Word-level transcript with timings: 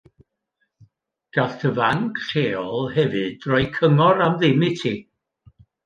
Gall 1.35 1.53
dy 1.59 1.71
fanc 1.77 2.15
lleol 2.29 2.91
hefyd 2.97 3.39
roi 3.53 3.63
cyngor 3.79 4.25
am 4.27 4.37
ddim 4.43 4.67
i 4.71 4.73
ti. 4.83 4.97